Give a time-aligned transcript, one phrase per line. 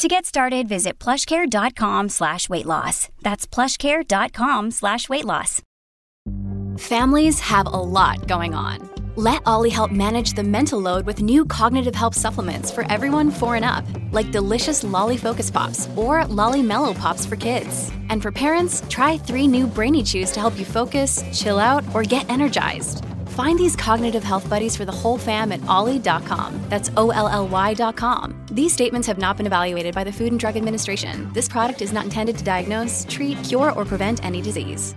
[0.00, 3.10] To get started, visit plushcare.com slash weight loss.
[3.20, 5.60] That's plushcare.com slash weight loss.
[6.78, 8.88] Families have a lot going on.
[9.16, 13.56] Let Ollie help manage the mental load with new cognitive help supplements for everyone four
[13.56, 17.90] and up, like delicious Lolly Focus Pops or Lolly Mellow Pops for kids.
[18.08, 22.04] And for parents, try three new Brainy Chews to help you focus, chill out, or
[22.04, 23.04] get energized.
[23.30, 26.60] Find these cognitive health buddies for the whole fam at ollie.com.
[26.68, 28.34] That's O L L Y.com.
[28.52, 31.30] These statements have not been evaluated by the Food and Drug Administration.
[31.32, 34.94] This product is not intended to diagnose, treat, cure, or prevent any disease.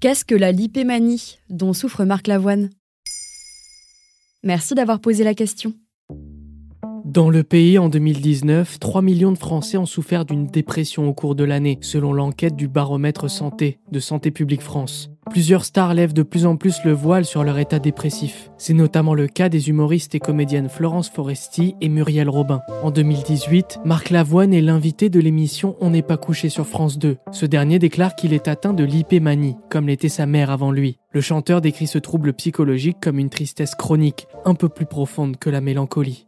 [0.00, 2.70] Qu'est-ce que la lipémanie dont souffre Marc Lavoine
[4.44, 5.74] Merci d'avoir posé la question.
[7.08, 11.34] Dans le pays, en 2019, 3 millions de Français ont souffert d'une dépression au cours
[11.34, 15.10] de l'année, selon l'enquête du baromètre santé de Santé publique France.
[15.30, 18.50] Plusieurs stars lèvent de plus en plus le voile sur leur état dépressif.
[18.58, 22.60] C'est notamment le cas des humoristes et comédiennes Florence Foresti et Muriel Robin.
[22.82, 27.16] En 2018, Marc Lavoine est l'invité de l'émission On n'est pas couché sur France 2.
[27.32, 30.98] Ce dernier déclare qu'il est atteint de l'hypémanie, comme l'était sa mère avant lui.
[31.12, 35.48] Le chanteur décrit ce trouble psychologique comme une tristesse chronique, un peu plus profonde que
[35.48, 36.27] la mélancolie.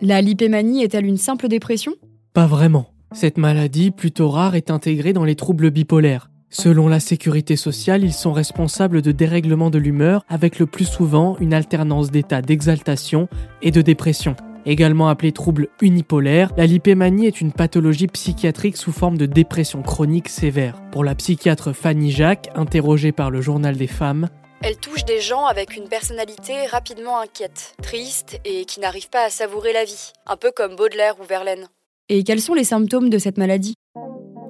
[0.00, 1.92] La lipémanie est-elle une simple dépression?
[2.32, 2.86] Pas vraiment.
[3.12, 6.30] Cette maladie, plutôt rare, est intégrée dans les troubles bipolaires.
[6.50, 11.36] Selon la sécurité sociale, ils sont responsables de dérèglements de l'humeur avec le plus souvent
[11.40, 13.28] une alternance d'états d'exaltation
[13.60, 14.36] et de dépression.
[14.66, 20.28] Également appelée trouble unipolaire, la lipémanie est une pathologie psychiatrique sous forme de dépression chronique
[20.28, 20.80] sévère.
[20.92, 24.28] Pour la psychiatre Fanny Jacques, interrogée par le journal des femmes,
[24.62, 29.30] elle touche des gens avec une personnalité rapidement inquiète, triste et qui n'arrivent pas à
[29.30, 31.68] savourer la vie, un peu comme Baudelaire ou Verlaine.
[32.08, 33.74] Et quels sont les symptômes de cette maladie?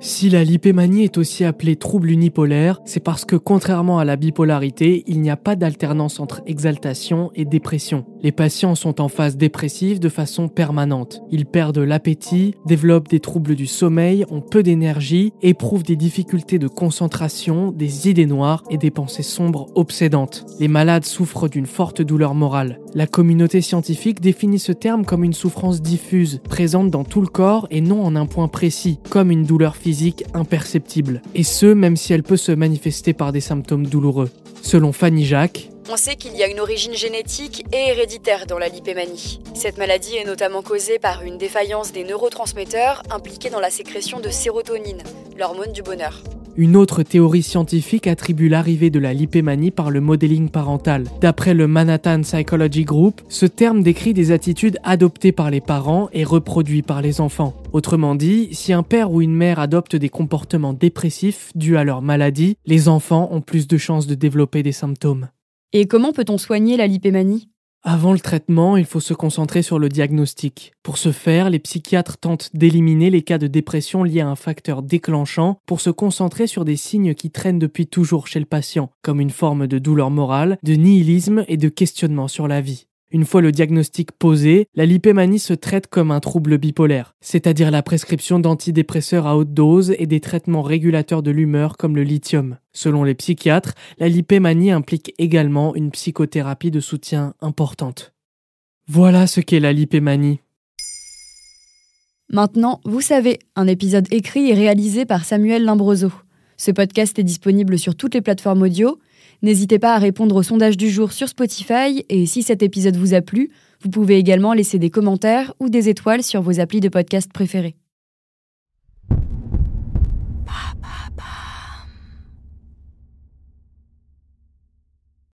[0.01, 5.03] Si la lipémanie est aussi appelée trouble unipolaire, c'est parce que contrairement à la bipolarité,
[5.09, 8.07] il n'y a pas d'alternance entre exaltation et dépression.
[8.21, 11.23] Les patients sont en phase dépressive de façon permanente.
[11.31, 16.67] Ils perdent l'appétit, développent des troubles du sommeil, ont peu d'énergie, éprouvent des difficultés de
[16.67, 20.47] concentration, des idées noires et des pensées sombres obsédantes.
[20.59, 22.81] Les malades souffrent d'une forte douleur morale.
[22.95, 27.69] La communauté scientifique définit ce terme comme une souffrance diffuse, présente dans tout le corps
[27.71, 32.12] et non en un point précis, comme une douleur physique imperceptible, et ce même si
[32.12, 34.31] elle peut se manifester par des symptômes douloureux.
[34.62, 38.69] Selon Fanny Jacques, on sait qu'il y a une origine génétique et héréditaire dans la
[38.69, 39.41] lipémanie.
[39.54, 44.28] Cette maladie est notamment causée par une défaillance des neurotransmetteurs impliqués dans la sécrétion de
[44.28, 45.03] sérotonine,
[45.38, 46.22] l'hormone du bonheur.
[46.56, 51.04] Une autre théorie scientifique attribue l'arrivée de la lipémanie par le modeling parental.
[51.21, 56.25] D'après le Manhattan Psychology Group, ce terme décrit des attitudes adoptées par les parents et
[56.25, 57.55] reproduites par les enfants.
[57.72, 62.03] Autrement dit, si un père ou une mère adopte des comportements dépressifs dus à leur
[62.03, 65.28] maladie, les enfants ont plus de chances de développer des symptômes.
[65.75, 67.51] Et comment peut-on soigner la lipémanie?
[67.83, 70.73] Avant le traitement, il faut se concentrer sur le diagnostic.
[70.83, 74.83] Pour ce faire, les psychiatres tentent d'éliminer les cas de dépression liés à un facteur
[74.83, 79.21] déclenchant pour se concentrer sur des signes qui traînent depuis toujours chez le patient, comme
[79.21, 82.87] une forme de douleur morale, de nihilisme et de questionnement sur la vie.
[83.11, 87.83] Une fois le diagnostic posé, la lipémanie se traite comme un trouble bipolaire, c'est-à-dire la
[87.83, 92.59] prescription d'antidépresseurs à haute dose et des traitements régulateurs de l'humeur comme le lithium.
[92.75, 98.13] Selon les psychiatres, la lipémanie implique également une psychothérapie de soutien importante.
[98.89, 100.41] Voilà ce qu'est la lipémanie.
[102.29, 106.13] Maintenant, vous savez, un épisode écrit et réalisé par Samuel Limbroso.
[106.59, 108.99] Ce podcast est disponible sur toutes les plateformes audio
[109.43, 113.15] N'hésitez pas à répondre au sondage du jour sur Spotify et si cet épisode vous
[113.15, 113.50] a plu,
[113.82, 117.76] vous pouvez également laisser des commentaires ou des étoiles sur vos applis de podcast préférés.